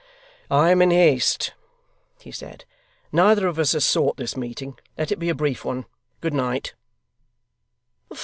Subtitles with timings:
[0.49, 1.53] 'I am in haste,'
[2.21, 2.65] he said.
[3.11, 4.79] 'Neither of us has sought this meeting.
[4.97, 5.85] Let it be a brief one.
[6.21, 6.73] Good night!